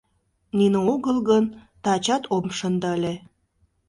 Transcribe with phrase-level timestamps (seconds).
[0.57, 1.45] —Нине огыл гын,
[1.83, 3.13] тачат ом шынде ыле...